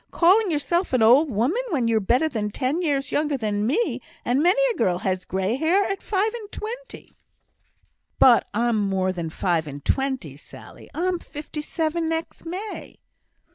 "Calling 0.09 0.49
yoursel' 0.49 0.81
an 0.93 1.03
old 1.03 1.29
woman 1.29 1.61
when 1.69 1.87
you're 1.87 1.99
better 1.99 2.27
than 2.27 2.49
ten 2.49 2.81
years 2.81 3.11
younger 3.11 3.37
than 3.37 3.67
me! 3.67 4.01
and 4.25 4.41
many 4.41 4.59
a 4.71 4.75
girl 4.75 4.97
has 4.97 5.25
grey 5.25 5.57
hair 5.57 5.85
at 5.85 6.01
five 6.01 6.33
and 6.33 6.51
twenty." 6.51 7.13
"But 8.17 8.47
I'm 8.51 8.77
more 8.77 9.11
than 9.13 9.29
five 9.29 9.67
and 9.67 9.85
twenty, 9.85 10.37
Sally. 10.37 10.89
I'm 10.95 11.19
fifty 11.19 11.61
seven 11.61 12.09
next 12.09 12.47
May!" 12.47 12.97